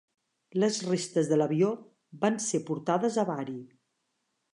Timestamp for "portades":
2.71-3.19